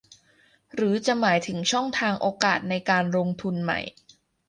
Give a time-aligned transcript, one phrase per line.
[0.73, 3.79] หรือจะหมายถึงช่องทางโอกาสในการลงทุนใหม่